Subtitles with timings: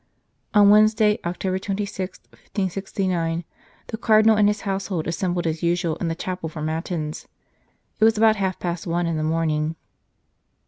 [0.55, 3.43] On Wednesday, October 26, 1569,
[3.85, 7.27] the Cardinal and his household assembled as usual in the chapel for Matins.
[7.99, 9.75] It was about half past one in the morning.